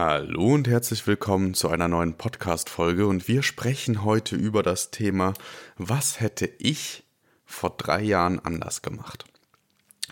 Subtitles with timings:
[0.00, 5.34] Hallo und herzlich willkommen zu einer neuen Podcast-Folge und wir sprechen heute über das Thema,
[5.76, 7.02] was hätte ich
[7.44, 9.24] vor drei Jahren anders gemacht?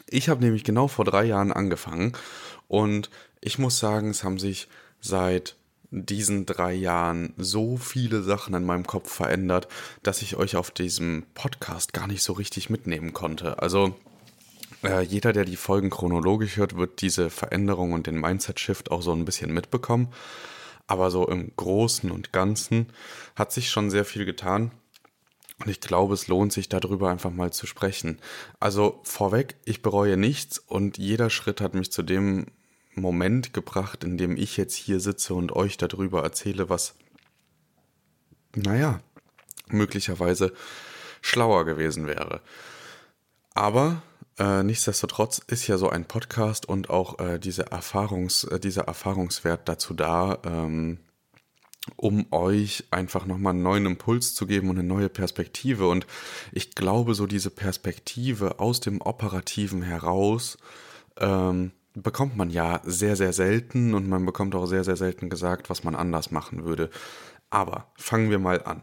[0.08, 2.14] Ich habe nämlich genau vor drei Jahren angefangen
[2.66, 4.66] und ich muss sagen, es haben sich
[5.00, 5.54] seit
[5.92, 9.68] diesen drei Jahren so viele Sachen in meinem Kopf verändert,
[10.02, 13.62] dass ich euch auf diesem Podcast gar nicht so richtig mitnehmen konnte.
[13.62, 13.94] Also
[14.82, 19.12] äh, jeder, der die Folgen chronologisch hört, wird diese Veränderung und den Mindset-Shift auch so
[19.12, 20.08] ein bisschen mitbekommen.
[20.86, 22.92] Aber so im Großen und Ganzen
[23.34, 24.70] hat sich schon sehr viel getan.
[25.58, 28.20] Und ich glaube, es lohnt sich darüber einfach mal zu sprechen.
[28.60, 32.46] Also vorweg, ich bereue nichts und jeder Schritt hat mich zu dem
[32.94, 36.94] Moment gebracht, in dem ich jetzt hier sitze und euch darüber erzähle, was,
[38.54, 39.00] naja,
[39.68, 40.52] möglicherweise
[41.20, 42.40] schlauer gewesen wäre.
[43.54, 44.02] Aber
[44.38, 49.68] äh, nichtsdestotrotz ist ja so ein Podcast und auch äh, diese Erfahrungs, äh, dieser Erfahrungswert
[49.68, 50.98] dazu da, ähm,
[51.96, 55.88] um euch einfach nochmal einen neuen Impuls zu geben und eine neue Perspektive.
[55.88, 56.06] Und
[56.52, 60.58] ich glaube, so diese Perspektive aus dem Operativen heraus
[61.18, 65.70] ähm, bekommt man ja sehr, sehr selten und man bekommt auch sehr, sehr selten gesagt,
[65.70, 66.90] was man anders machen würde.
[67.48, 68.82] Aber fangen wir mal an.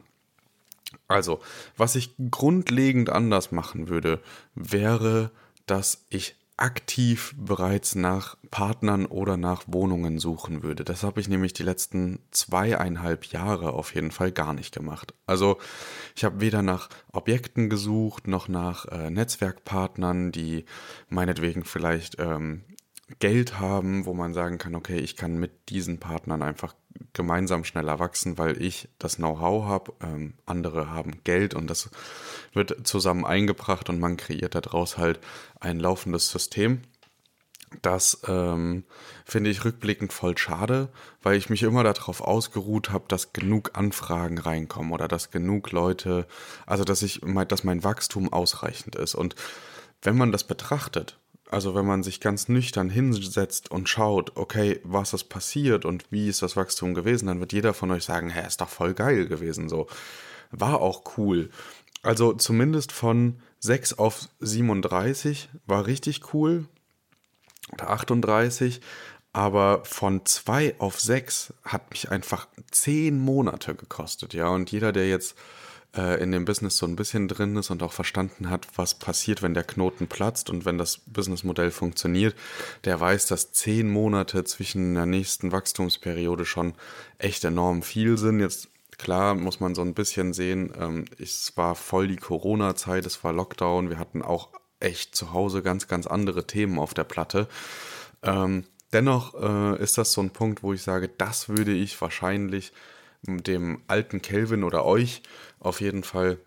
[1.07, 1.39] Also,
[1.77, 4.19] was ich grundlegend anders machen würde,
[4.55, 5.31] wäre
[5.65, 10.83] dass ich aktiv bereits nach Partnern oder nach Wohnungen suchen würde.
[10.83, 15.13] Das habe ich nämlich die letzten zweieinhalb Jahre auf jeden Fall gar nicht gemacht.
[15.25, 15.57] Also
[16.15, 20.65] ich habe weder nach Objekten gesucht noch nach äh, Netzwerkpartnern, die
[21.09, 22.63] meinetwegen vielleicht ähm,
[23.19, 26.75] Geld haben, wo man sagen kann, okay, ich kann mit diesen Partnern einfach
[27.13, 31.89] gemeinsam schneller wachsen, weil ich das Know-how habe, ähm, andere haben Geld und das
[32.53, 35.19] wird zusammen eingebracht und man kreiert daraus halt
[35.59, 36.81] ein laufendes System.
[37.81, 38.83] Das ähm,
[39.25, 40.89] finde ich rückblickend voll schade,
[41.21, 46.27] weil ich mich immer darauf ausgeruht habe, dass genug Anfragen reinkommen oder dass genug Leute,
[46.65, 49.15] also dass ich, dass mein Wachstum ausreichend ist.
[49.15, 49.35] Und
[50.01, 51.17] wenn man das betrachtet,
[51.53, 56.27] also wenn man sich ganz nüchtern hinsetzt und schaut, okay, was ist passiert und wie
[56.27, 59.27] ist das Wachstum gewesen, dann wird jeder von euch sagen, hä, ist doch voll geil
[59.27, 59.87] gewesen so.
[60.51, 61.49] War auch cool.
[62.01, 66.65] Also zumindest von 6 auf 37 war richtig cool.
[67.71, 68.81] Oder 38.
[69.31, 74.47] Aber von 2 auf 6 hat mich einfach 10 Monate gekostet, ja.
[74.47, 75.35] Und jeder, der jetzt
[75.95, 79.41] äh, in dem Business so ein bisschen drin ist und auch verstanden hat, was passiert,
[79.41, 82.35] wenn der Knoten platzt und wenn das Businessmodell funktioniert,
[82.83, 86.73] der weiß, dass zehn Monate zwischen der nächsten Wachstumsperiode schon
[87.17, 88.39] echt enorm viel sind.
[88.39, 93.23] Jetzt klar muss man so ein bisschen sehen, ähm, es war voll die Corona-Zeit, es
[93.23, 94.49] war Lockdown, wir hatten auch
[94.79, 97.47] echt zu Hause ganz, ganz andere Themen auf der Platte.
[98.21, 102.73] Ähm, dennoch äh, ist das so ein Punkt, wo ich sage, das würde ich wahrscheinlich
[103.23, 105.21] dem alten Kelvin oder euch
[105.59, 106.37] auf jeden Fall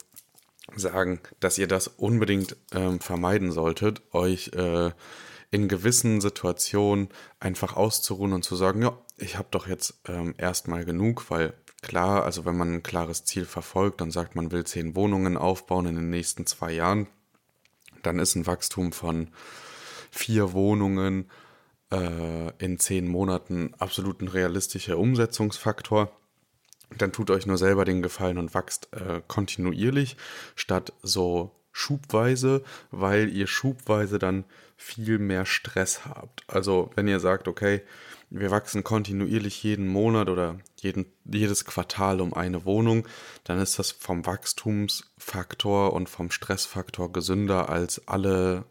[0.75, 4.91] sagen, dass ihr das unbedingt ähm, vermeiden solltet, euch äh,
[5.51, 7.09] in gewissen Situationen
[7.41, 12.25] einfach auszuruhen und zu sagen, ja, ich habe doch jetzt ähm, erstmal genug, weil klar,
[12.25, 15.95] also wenn man ein klares Ziel verfolgt und sagt, man will zehn Wohnungen aufbauen in
[15.95, 17.07] den nächsten zwei Jahren,
[18.03, 19.29] dann ist ein Wachstum von
[20.11, 21.31] vier Wohnungen
[21.93, 26.11] äh, in zehn Monaten absolut ein realistischer Umsetzungsfaktor
[26.91, 30.17] dann tut euch nur selber den Gefallen und wachst äh, kontinuierlich
[30.55, 34.45] statt so schubweise, weil ihr schubweise dann
[34.77, 36.45] viel mehr Stress habt.
[36.49, 37.83] Also wenn ihr sagt, okay,
[38.31, 43.07] wir wachsen kontinuierlich jeden Monat oder jeden, jedes Quartal um eine Wohnung,
[43.45, 48.65] dann ist das vom Wachstumsfaktor und vom Stressfaktor gesünder, als alle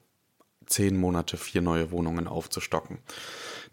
[0.66, 3.00] zehn Monate vier neue Wohnungen aufzustocken.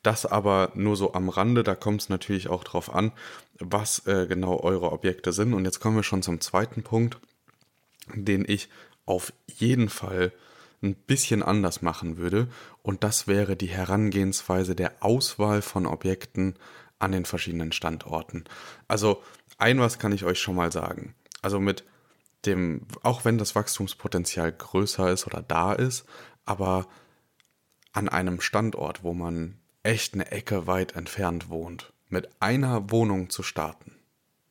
[0.02, 3.12] Das aber nur so am Rande, da kommt es natürlich auch drauf an,
[3.58, 5.54] was äh, genau eure Objekte sind.
[5.54, 7.18] Und jetzt kommen wir schon zum zweiten Punkt,
[8.14, 8.68] den ich
[9.06, 10.32] auf jeden Fall
[10.82, 12.48] ein bisschen anders machen würde.
[12.82, 16.56] Und das wäre die Herangehensweise der Auswahl von Objekten
[16.98, 18.44] an den verschiedenen Standorten.
[18.88, 19.22] Also
[19.58, 21.14] ein was kann ich euch schon mal sagen.
[21.40, 21.84] Also mit
[22.46, 26.04] dem, auch wenn das Wachstumspotenzial größer ist oder da ist,
[26.44, 26.88] aber
[27.92, 33.42] an einem Standort, wo man echt eine Ecke weit entfernt wohnt, mit einer Wohnung zu
[33.42, 33.96] starten,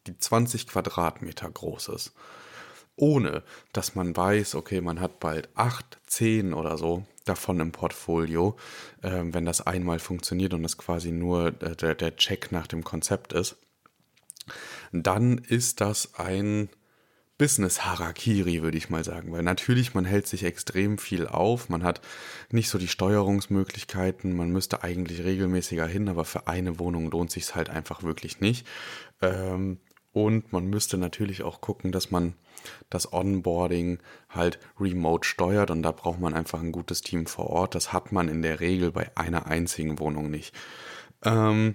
[0.07, 2.13] die 20 Quadratmeter groß ist,
[2.95, 3.43] ohne
[3.73, 8.57] dass man weiß, okay, man hat bald 8, 10 oder so davon im Portfolio,
[9.01, 12.83] äh, wenn das einmal funktioniert und das quasi nur äh, der, der Check nach dem
[12.83, 13.57] Konzept ist,
[14.91, 16.69] dann ist das ein
[17.41, 19.31] Business-Harakiri, würde ich mal sagen.
[19.31, 21.99] Weil natürlich, man hält sich extrem viel auf, man hat
[22.51, 27.55] nicht so die Steuerungsmöglichkeiten, man müsste eigentlich regelmäßiger hin, aber für eine Wohnung lohnt sich
[27.55, 28.67] halt einfach wirklich nicht.
[29.23, 29.79] Ähm,
[30.13, 32.35] und man müsste natürlich auch gucken, dass man
[32.91, 33.97] das Onboarding
[34.29, 37.73] halt remote steuert und da braucht man einfach ein gutes Team vor Ort.
[37.73, 40.53] Das hat man in der Regel bei einer einzigen Wohnung nicht.
[41.23, 41.73] Ähm,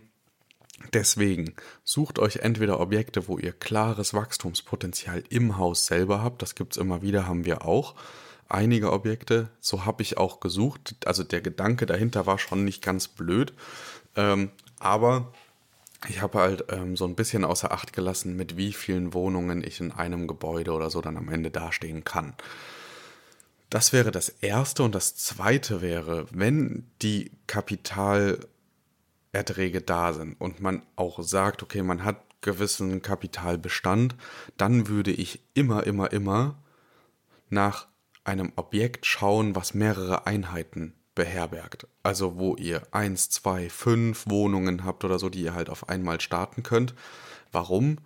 [0.93, 6.43] Deswegen sucht euch entweder Objekte, wo ihr klares Wachstumspotenzial im Haus selber habt.
[6.43, 7.94] Das gibt es immer wieder, haben wir auch.
[8.49, 10.94] Einige Objekte, so habe ich auch gesucht.
[11.05, 13.52] Also der Gedanke dahinter war schon nicht ganz blöd.
[14.14, 15.32] Ähm, aber
[16.08, 19.81] ich habe halt ähm, so ein bisschen außer Acht gelassen, mit wie vielen Wohnungen ich
[19.81, 22.34] in einem Gebäude oder so dann am Ende dastehen kann.
[23.70, 24.82] Das wäre das Erste.
[24.82, 28.38] Und das Zweite wäre, wenn die Kapital
[29.37, 34.15] Erträge da sind und man auch sagt, okay, man hat gewissen Kapitalbestand,
[34.56, 36.56] dann würde ich immer, immer, immer
[37.49, 37.87] nach
[38.25, 41.87] einem Objekt schauen, was mehrere Einheiten beherbergt.
[42.03, 46.21] Also wo ihr eins, zwei, fünf Wohnungen habt oder so, die ihr halt auf einmal
[46.21, 46.94] starten könnt.
[47.53, 47.99] Warum?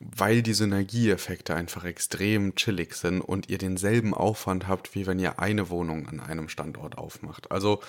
[0.00, 5.38] Weil die Synergieeffekte einfach extrem chillig sind und ihr denselben Aufwand habt, wie wenn ihr
[5.38, 7.50] eine Wohnung an einem Standort aufmacht.
[7.50, 7.80] Also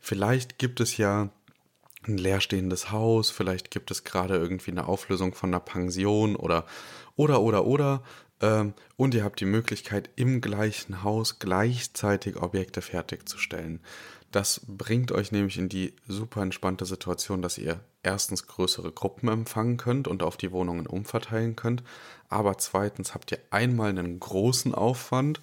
[0.00, 1.30] vielleicht gibt es ja
[2.06, 6.66] ein leerstehendes Haus, vielleicht gibt es gerade irgendwie eine Auflösung von einer Pension oder
[7.16, 8.02] oder oder oder
[8.40, 13.80] ähm, und ihr habt die Möglichkeit im gleichen Haus gleichzeitig Objekte fertigzustellen.
[14.32, 19.76] Das bringt euch nämlich in die super entspannte Situation, dass ihr erstens größere Gruppen empfangen
[19.76, 21.82] könnt und auf die Wohnungen umverteilen könnt,
[22.28, 25.40] aber zweitens habt ihr einmal einen großen Aufwand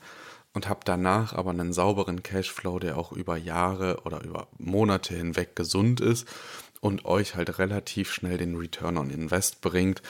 [0.54, 5.56] und habe danach aber einen sauberen Cashflow, der auch über Jahre oder über Monate hinweg
[5.56, 6.28] gesund ist
[6.82, 10.02] und euch halt relativ schnell den Return on Invest bringt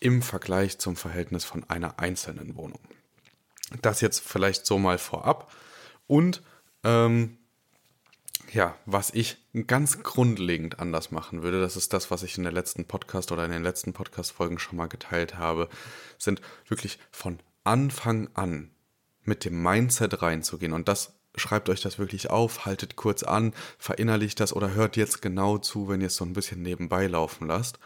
[0.00, 2.80] im Vergleich zum Verhältnis von einer einzelnen Wohnung.
[3.80, 5.52] Das jetzt vielleicht so mal vorab.
[6.06, 6.42] Und
[6.84, 7.38] ähm,
[8.52, 12.52] ja, was ich ganz grundlegend anders machen würde, das ist das, was ich in der
[12.52, 15.68] letzten Podcast oder in den letzten Podcast-Folgen schon mal geteilt habe,
[16.18, 18.70] sind wirklich von Anfang an
[19.24, 20.72] mit dem Mindset reinzugehen.
[20.72, 25.22] Und das schreibt euch das wirklich auf, haltet kurz an, verinnerlicht das oder hört jetzt
[25.22, 27.78] genau zu, wenn ihr es so ein bisschen nebenbei laufen lasst.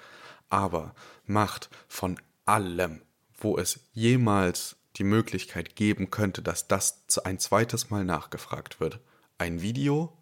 [0.49, 0.95] Aber
[1.27, 3.03] macht von allem,
[3.39, 9.01] wo es jemals die Möglichkeit geben könnte, dass das ein zweites Mal nachgefragt wird.
[9.39, 10.17] Ein Video,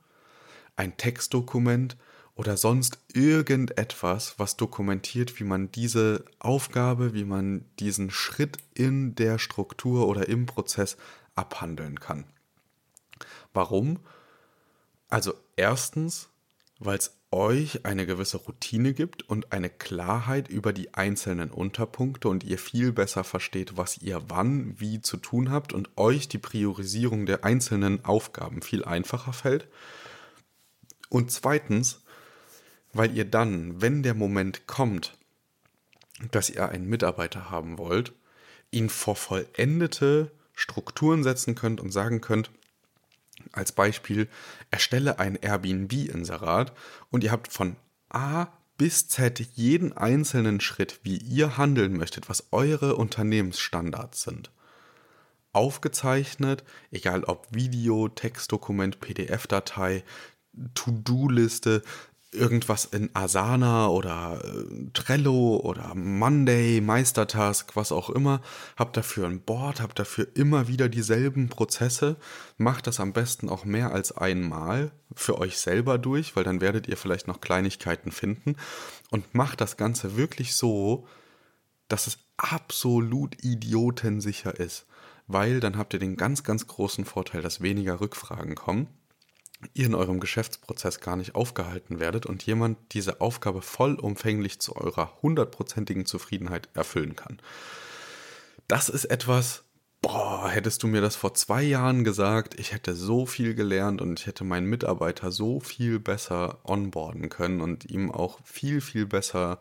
[0.77, 1.97] ein Textdokument
[2.37, 9.39] oder sonst irgendetwas, was dokumentiert, wie man diese Aufgabe, wie man diesen Schritt in der
[9.39, 10.97] Struktur oder im Prozess
[11.37, 12.25] abhandeln kann.
[13.53, 14.01] Warum?
[15.09, 16.29] Also erstens,
[16.81, 22.45] weil es euch eine gewisse Routine gibt und eine Klarheit über die einzelnen Unterpunkte und
[22.45, 27.27] ihr viel besser versteht, was ihr wann wie zu tun habt und euch die Priorisierung
[27.27, 29.69] der einzelnen Aufgaben viel einfacher fällt.
[31.09, 32.04] Und zweitens,
[32.95, 35.17] weil ihr dann, wenn der Moment kommt,
[36.31, 38.13] dass ihr einen Mitarbeiter haben wollt,
[38.71, 42.51] ihn vor vollendete Strukturen setzen könnt und sagen könnt,
[43.53, 44.29] als Beispiel,
[44.71, 46.73] erstelle ein Airbnb-Inserat
[47.11, 47.77] und ihr habt von
[48.09, 48.47] A
[48.77, 54.51] bis Z jeden einzelnen Schritt, wie ihr handeln möchtet, was eure Unternehmensstandards sind.
[55.53, 60.03] Aufgezeichnet, egal ob Video, Textdokument, PDF-Datei,
[60.75, 61.83] To-Do-Liste,
[62.35, 68.41] irgendwas in Asana oder äh, Trello oder Monday, Meistertask, was auch immer.
[68.77, 72.17] Habt dafür ein Board, habt dafür immer wieder dieselben Prozesse.
[72.59, 76.89] Macht das am besten auch mehr als einmal für euch selber durch, weil dann werdet
[76.89, 78.57] ihr vielleicht noch Kleinigkeiten finden.
[79.11, 81.07] Und macht das Ganze wirklich so,
[81.89, 84.87] dass es absolut idiotensicher ist.
[85.27, 88.89] Weil dann habt ihr den ganz, ganz großen Vorteil, dass weniger Rückfragen kommen
[89.75, 95.19] ihr in eurem Geschäftsprozess gar nicht aufgehalten werdet und jemand diese Aufgabe vollumfänglich zu eurer
[95.23, 97.41] hundertprozentigen Zufriedenheit erfüllen kann.
[98.69, 99.65] Das ist etwas,
[100.03, 104.21] boah, hättest du mir das vor zwei Jahren gesagt, ich hätte so viel gelernt und
[104.21, 109.61] ich hätte meinen Mitarbeiter so viel besser onboarden können und ihm auch viel, viel besser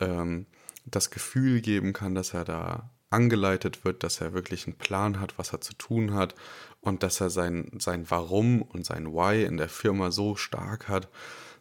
[0.00, 0.46] ähm,
[0.84, 5.38] das Gefühl geben kann, dass er da angeleitet wird, dass er wirklich einen Plan hat,
[5.38, 6.34] was er zu tun hat
[6.80, 11.08] und dass er sein, sein Warum und sein Why in der Firma so stark hat,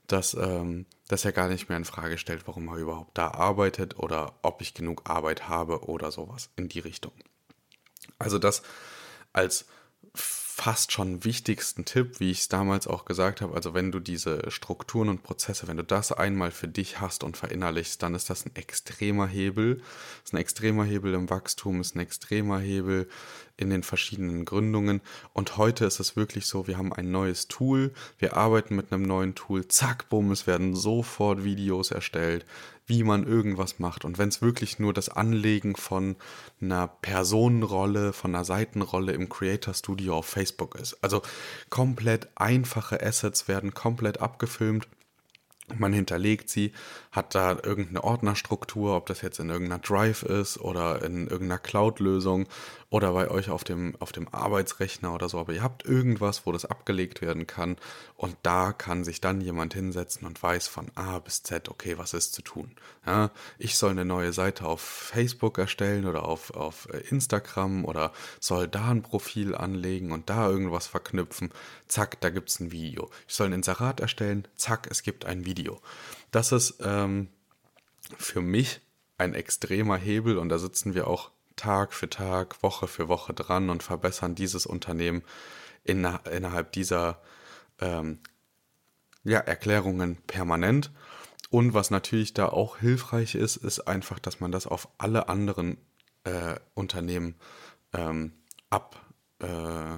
[0.08, 3.98] dass, ähm, dass er gar nicht mehr in Frage stellt, warum er überhaupt da arbeitet
[4.00, 7.12] oder ob ich genug Arbeit habe oder sowas in die Richtung.
[8.18, 8.62] Also das
[9.34, 9.66] als
[10.60, 13.54] fast schon wichtigsten Tipp, wie ich es damals auch gesagt habe.
[13.54, 17.38] Also wenn du diese Strukturen und Prozesse, wenn du das einmal für dich hast und
[17.38, 19.84] verinnerlichst, dann ist das ein extremer Hebel.
[20.24, 23.08] ist ein extremer Hebel im Wachstum, ist ein extremer Hebel
[23.56, 25.02] in den verschiedenen Gründungen.
[25.32, 29.04] Und heute ist es wirklich so, wir haben ein neues Tool, wir arbeiten mit einem
[29.04, 32.48] neuen Tool, zack, bumm, es werden sofort Videos erstellt,
[32.88, 34.06] wie man irgendwas macht.
[34.06, 36.16] Und wenn es wirklich nur das Anlegen von
[36.62, 40.98] einer Personenrolle, von einer Seitenrolle im Creator Studio auf Facebook ist.
[41.04, 41.22] Also
[41.70, 44.88] komplett einfache Assets werden komplett abgefilmt
[45.76, 46.72] man hinterlegt sie,
[47.12, 52.48] hat da irgendeine Ordnerstruktur, ob das jetzt in irgendeiner Drive ist oder in irgendeiner Cloud-Lösung
[52.90, 55.40] oder bei euch auf dem, auf dem Arbeitsrechner oder so.
[55.40, 57.76] Aber ihr habt irgendwas, wo das abgelegt werden kann
[58.16, 62.14] und da kann sich dann jemand hinsetzen und weiß von A bis Z, okay, was
[62.14, 62.72] ist zu tun.
[63.06, 68.70] Ja, ich soll eine neue Seite auf Facebook erstellen oder auf, auf Instagram oder soll
[68.70, 71.52] da ein Profil anlegen und da irgendwas verknüpfen.
[71.88, 73.10] Zack, da gibt es ein Video.
[73.28, 74.48] Ich soll ein Inserat erstellen.
[74.56, 75.57] Zack, es gibt ein Video.
[75.58, 75.82] Video.
[76.32, 77.30] Das ist ähm,
[78.18, 78.82] für mich
[79.18, 83.70] ein extremer Hebel und da sitzen wir auch Tag für Tag, Woche für Woche dran
[83.70, 85.24] und verbessern dieses Unternehmen
[85.84, 87.20] in, innerhalb dieser
[87.80, 88.20] ähm,
[89.24, 90.92] ja, Erklärungen permanent.
[91.50, 95.78] Und was natürlich da auch hilfreich ist, ist einfach, dass man das auf alle anderen
[96.24, 97.36] äh, Unternehmen
[97.94, 98.34] ähm,
[98.70, 99.02] ab,
[99.40, 99.98] äh,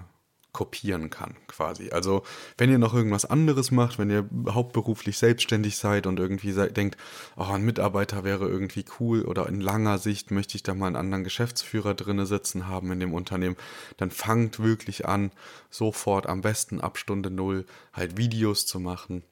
[0.60, 1.92] kopieren kann, quasi.
[1.92, 2.24] Also,
[2.58, 6.98] wenn ihr noch irgendwas anderes macht, wenn ihr hauptberuflich selbstständig seid und irgendwie seid, denkt,
[7.38, 10.98] oh, ein Mitarbeiter wäre irgendwie cool oder in langer Sicht möchte ich da mal einen
[10.98, 13.56] anderen Geschäftsführer drinne sitzen haben in dem Unternehmen,
[13.96, 15.32] dann fangt wirklich an,
[15.70, 19.24] sofort am besten ab Stunde Null halt Videos zu machen,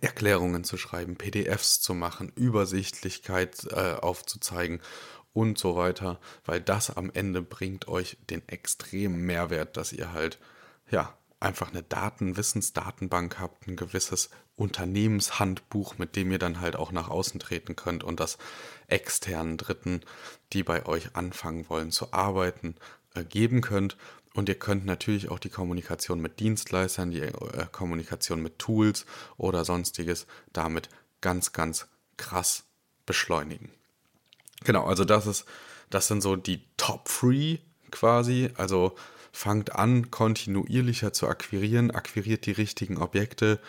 [0.00, 4.80] Erklärungen zu schreiben, PDFs zu machen, Übersichtlichkeit äh, aufzuzeigen
[5.38, 10.40] und so weiter, weil das am Ende bringt euch den extremen Mehrwert, dass ihr halt,
[10.90, 17.08] ja, einfach eine Datenwissensdatenbank habt, ein gewisses Unternehmenshandbuch, mit dem ihr dann halt auch nach
[17.08, 18.36] außen treten könnt und das
[18.88, 20.00] externen Dritten,
[20.52, 22.74] die bei euch anfangen wollen zu arbeiten,
[23.14, 23.96] äh, geben könnt.
[24.34, 27.32] Und ihr könnt natürlich auch die Kommunikation mit Dienstleistern, die äh,
[27.70, 30.88] Kommunikation mit Tools oder sonstiges damit
[31.20, 32.64] ganz, ganz krass
[33.06, 33.77] beschleunigen.
[34.64, 35.44] Genau, also das ist,
[35.90, 37.60] das sind so die Top 3
[37.90, 38.50] quasi.
[38.56, 38.94] Also
[39.32, 43.60] fangt an, kontinuierlicher zu akquirieren, akquiriert die richtigen Objekte,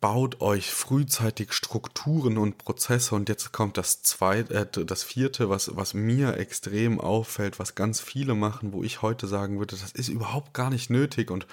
[0.00, 5.76] baut euch frühzeitig Strukturen und Prozesse und jetzt kommt das zweite, äh, das vierte, was,
[5.76, 10.08] was mir extrem auffällt, was ganz viele machen, wo ich heute sagen würde, das ist
[10.08, 11.46] überhaupt gar nicht nötig und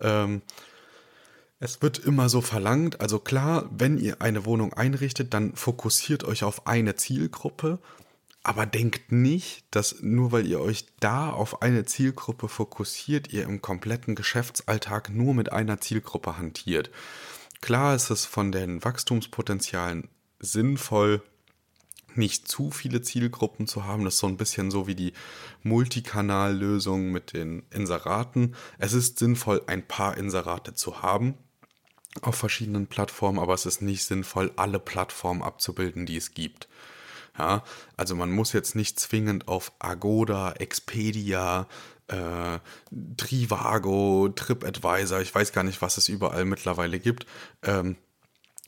[0.00, 0.42] ähm,
[1.60, 6.44] es wird immer so verlangt, also klar, wenn ihr eine Wohnung einrichtet, dann fokussiert euch
[6.44, 7.80] auf eine Zielgruppe,
[8.44, 13.60] aber denkt nicht, dass nur weil ihr euch da auf eine Zielgruppe fokussiert, ihr im
[13.60, 16.90] kompletten Geschäftsalltag nur mit einer Zielgruppe hantiert.
[17.60, 21.22] Klar ist es von den Wachstumspotenzialen sinnvoll,
[22.14, 24.04] nicht zu viele Zielgruppen zu haben.
[24.04, 25.12] Das ist so ein bisschen so wie die
[25.62, 28.54] Multikanallösung mit den Inseraten.
[28.78, 31.34] Es ist sinnvoll, ein paar Inserate zu haben,
[32.22, 36.68] auf verschiedenen Plattformen, aber es ist nicht sinnvoll, alle Plattformen abzubilden, die es gibt.
[37.38, 37.62] Ja,
[37.96, 41.68] also man muss jetzt nicht zwingend auf Agoda, Expedia,
[42.08, 42.58] äh,
[43.16, 47.26] Trivago, TripAdvisor, ich weiß gar nicht, was es überall mittlerweile gibt,
[47.62, 47.96] ähm,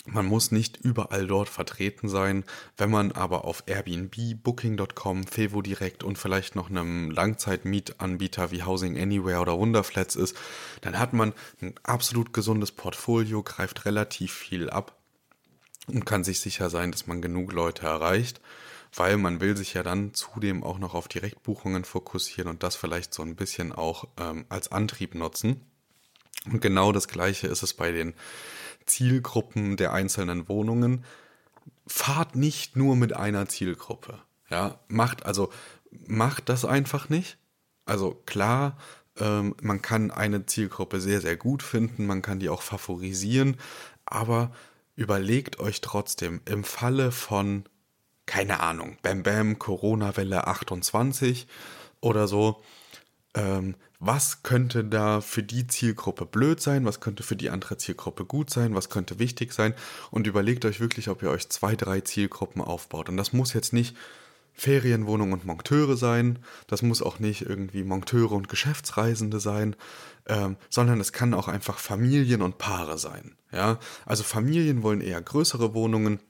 [0.06, 2.44] Man muss nicht überall dort vertreten sein.
[2.76, 8.98] Wenn man aber auf Airbnb, Booking.com, Fevo Direkt und vielleicht noch einem Langzeitmietanbieter wie Housing
[8.98, 10.36] Anywhere oder Wunderflats ist,
[10.80, 14.96] dann hat man ein absolut gesundes Portfolio, greift relativ viel ab
[15.86, 18.40] und kann sich sicher sein, dass man genug Leute erreicht,
[18.94, 23.12] weil man will sich ja dann zudem auch noch auf Direktbuchungen fokussieren und das vielleicht
[23.12, 25.60] so ein bisschen auch ähm, als Antrieb nutzen.
[26.46, 28.14] Und genau das gleiche ist es bei den
[28.86, 31.04] Zielgruppen der einzelnen Wohnungen.
[31.86, 34.18] Fahrt nicht nur mit einer Zielgruppe.
[34.48, 35.50] Ja, macht also
[36.06, 37.38] macht das einfach nicht.
[37.84, 38.76] Also klar,
[39.18, 43.56] ähm, man kann eine Zielgruppe sehr, sehr gut finden, man kann die auch favorisieren,
[44.04, 44.52] aber
[44.96, 47.64] überlegt euch trotzdem im Falle von,
[48.26, 51.46] keine Ahnung, Bam Bam, Corona-Welle 28
[52.00, 52.62] oder so,
[53.34, 58.24] ähm, was könnte da für die Zielgruppe blöd sein, was könnte für die andere Zielgruppe
[58.24, 59.74] gut sein, was könnte wichtig sein
[60.10, 63.08] und überlegt euch wirklich, ob ihr euch zwei, drei Zielgruppen aufbaut.
[63.08, 63.94] Und das muss jetzt nicht
[64.54, 69.76] Ferienwohnung und Monteure sein, das muss auch nicht irgendwie Monteure und Geschäftsreisende sein,
[70.26, 73.36] ähm, sondern es kann auch einfach Familien und Paare sein.
[73.52, 73.78] Ja?
[74.06, 76.20] Also Familien wollen eher größere Wohnungen,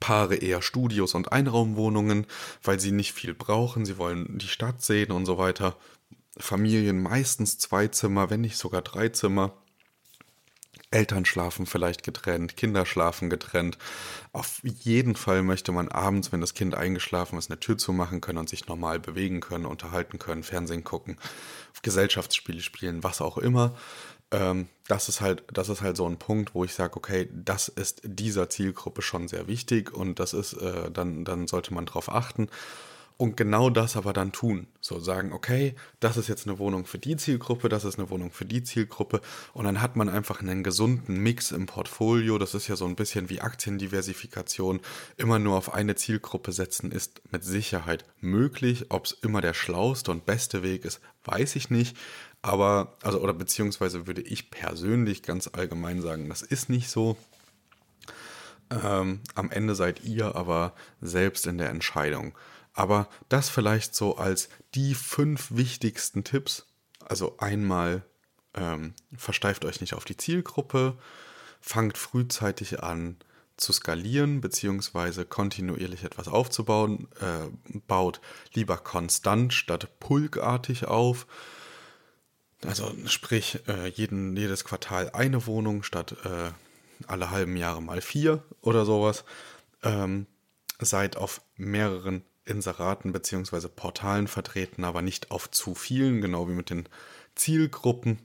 [0.00, 2.26] Paare eher Studios und Einraumwohnungen,
[2.62, 5.76] weil sie nicht viel brauchen, sie wollen die Stadt sehen und so weiter.
[6.38, 9.52] Familien meistens zwei Zimmer, wenn nicht sogar drei Zimmer.
[10.90, 13.76] Eltern schlafen vielleicht getrennt, Kinder schlafen getrennt.
[14.32, 18.38] Auf jeden Fall möchte man abends, wenn das Kind eingeschlafen ist, eine Tür zumachen können
[18.38, 21.18] und sich normal bewegen können, unterhalten können, Fernsehen gucken,
[21.82, 23.74] Gesellschaftsspiele spielen, was auch immer.
[24.30, 27.68] Ähm, das ist halt, das ist halt so ein Punkt, wo ich sage, okay, das
[27.68, 32.10] ist dieser Zielgruppe schon sehr wichtig und das ist, äh, dann, dann sollte man darauf
[32.10, 32.48] achten
[33.18, 34.66] und genau das aber dann tun.
[34.80, 38.30] So sagen, okay, das ist jetzt eine Wohnung für die Zielgruppe, das ist eine Wohnung
[38.30, 39.22] für die Zielgruppe.
[39.54, 42.36] Und dann hat man einfach einen gesunden Mix im Portfolio.
[42.36, 44.80] Das ist ja so ein bisschen wie Aktiendiversifikation.
[45.16, 48.86] Immer nur auf eine Zielgruppe setzen ist mit Sicherheit möglich.
[48.90, 51.96] Ob es immer der schlauste und beste Weg ist, weiß ich nicht.
[52.42, 57.16] Aber, also, oder beziehungsweise würde ich persönlich ganz allgemein sagen, das ist nicht so.
[58.70, 62.36] Ähm, am Ende seid ihr aber selbst in der Entscheidung.
[62.76, 66.66] Aber das vielleicht so als die fünf wichtigsten Tipps.
[67.04, 68.04] Also einmal
[68.54, 70.96] ähm, versteift euch nicht auf die Zielgruppe,
[71.60, 73.16] fangt frühzeitig an
[73.56, 78.20] zu skalieren beziehungsweise kontinuierlich etwas aufzubauen, äh, baut
[78.52, 81.26] lieber konstant statt pulkartig auf.
[82.62, 86.50] Also sprich äh, jeden, jedes Quartal eine Wohnung statt äh,
[87.06, 89.24] alle halben Jahre mal vier oder sowas.
[89.82, 90.26] Ähm,
[90.78, 93.68] seid auf mehreren Inseraten bzw.
[93.68, 96.88] Portalen vertreten, aber nicht auf zu vielen, genau wie mit den
[97.34, 98.20] Zielgruppen.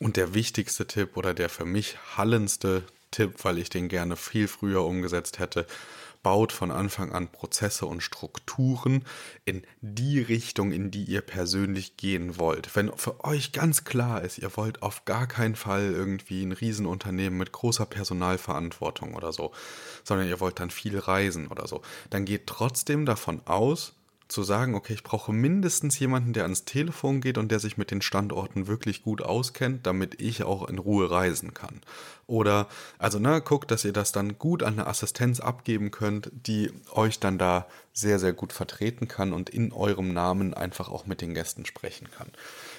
[0.00, 4.48] Und der wichtigste Tipp oder der für mich hallendste Tipp, weil ich den gerne viel
[4.48, 5.66] früher umgesetzt hätte,
[6.26, 9.04] baut von Anfang an Prozesse und Strukturen
[9.44, 12.74] in die Richtung, in die ihr persönlich gehen wollt.
[12.74, 17.38] Wenn für euch ganz klar ist, ihr wollt auf gar keinen Fall irgendwie ein Riesenunternehmen
[17.38, 19.52] mit großer Personalverantwortung oder so,
[20.02, 23.94] sondern ihr wollt dann viel reisen oder so, dann geht trotzdem davon aus,
[24.28, 27.90] zu sagen, okay, ich brauche mindestens jemanden, der ans Telefon geht und der sich mit
[27.90, 31.80] den Standorten wirklich gut auskennt, damit ich auch in Ruhe reisen kann.
[32.26, 32.66] Oder,
[32.98, 37.20] also, ne, guckt, dass ihr das dann gut an eine Assistenz abgeben könnt, die euch
[37.20, 41.34] dann da sehr, sehr gut vertreten kann und in eurem Namen einfach auch mit den
[41.34, 42.28] Gästen sprechen kann.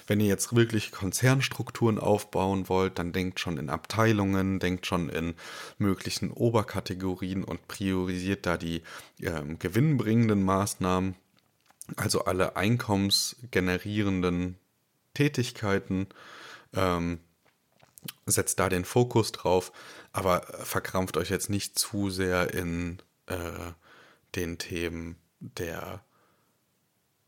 [0.05, 5.33] Wenn ihr jetzt wirklich Konzernstrukturen aufbauen wollt, dann denkt schon in Abteilungen, denkt schon in
[5.77, 8.83] möglichen Oberkategorien und priorisiert da die
[9.21, 11.15] äh, gewinnbringenden Maßnahmen
[11.95, 14.57] also alle einkommensgenerierenden
[15.13, 16.07] Tätigkeiten,
[16.73, 17.19] ähm,
[18.25, 19.71] setzt da den Fokus drauf,
[20.11, 23.71] aber verkrampft euch jetzt nicht zu sehr in äh,
[24.35, 26.03] den Themen der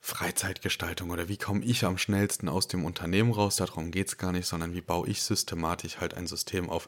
[0.02, 4.32] Freizeitgestaltung oder wie komme ich am schnellsten aus dem Unternehmen raus, darum geht es gar
[4.32, 6.88] nicht, sondern wie baue ich systematisch halt ein System auf,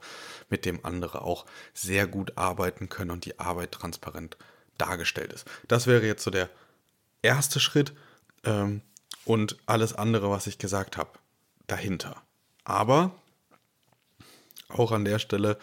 [0.49, 4.37] mit dem andere auch sehr gut arbeiten können und die Arbeit transparent
[4.77, 5.45] dargestellt ist.
[5.67, 6.49] Das wäre jetzt so der
[7.21, 7.93] erste Schritt
[8.43, 8.81] ähm,
[9.25, 11.11] und alles andere, was ich gesagt habe,
[11.67, 12.21] dahinter.
[12.63, 13.11] Aber
[14.69, 15.57] auch an der Stelle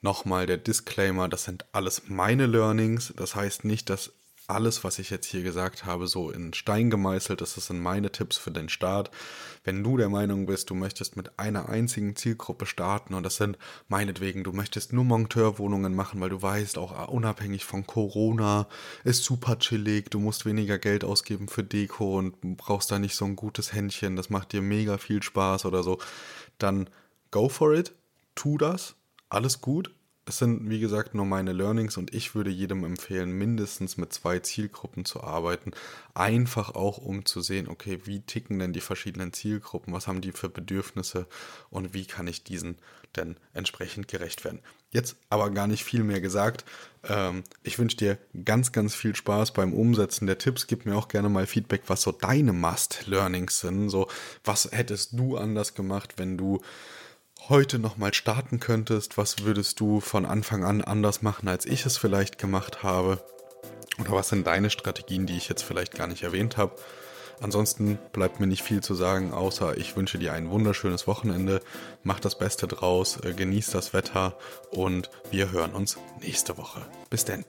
[0.00, 3.12] nochmal der Disclaimer, das sind alles meine Learnings.
[3.16, 4.12] Das heißt nicht, dass
[4.46, 7.40] alles, was ich jetzt hier gesagt habe, so in Stein gemeißelt.
[7.40, 9.10] Das sind meine Tipps für den Start.
[9.64, 13.56] Wenn du der Meinung bist, du möchtest mit einer einzigen Zielgruppe starten und das sind
[13.88, 18.68] meinetwegen, du möchtest nur Monteurwohnungen machen, weil du weißt, auch unabhängig von Corona
[19.04, 23.24] ist super chillig, du musst weniger Geld ausgeben für Deko und brauchst da nicht so
[23.24, 25.98] ein gutes Händchen, das macht dir mega viel Spaß oder so,
[26.58, 26.90] dann
[27.30, 27.94] go for it,
[28.34, 28.94] tu das,
[29.30, 29.90] alles gut.
[30.26, 34.38] Es sind, wie gesagt, nur meine Learnings und ich würde jedem empfehlen, mindestens mit zwei
[34.38, 35.72] Zielgruppen zu arbeiten.
[36.14, 40.32] Einfach auch, um zu sehen, okay, wie ticken denn die verschiedenen Zielgruppen, was haben die
[40.32, 41.26] für Bedürfnisse
[41.68, 42.78] und wie kann ich diesen
[43.16, 44.60] denn entsprechend gerecht werden.
[44.90, 46.64] Jetzt aber gar nicht viel mehr gesagt.
[47.04, 50.66] Ähm, ich wünsche dir ganz, ganz viel Spaß beim Umsetzen der Tipps.
[50.66, 53.90] Gib mir auch gerne mal Feedback, was so deine Must-Learnings sind.
[53.90, 54.08] So,
[54.42, 56.60] was hättest du anders gemacht, wenn du
[57.48, 61.98] heute nochmal starten könntest, was würdest du von Anfang an anders machen, als ich es
[61.98, 63.22] vielleicht gemacht habe?
[63.98, 66.76] Oder was sind deine Strategien, die ich jetzt vielleicht gar nicht erwähnt habe?
[67.40, 71.60] Ansonsten bleibt mir nicht viel zu sagen, außer ich wünsche dir ein wunderschönes Wochenende.
[72.02, 74.38] Mach das Beste draus, äh, genieß das Wetter
[74.70, 76.82] und wir hören uns nächste Woche.
[77.10, 77.44] Bis denn.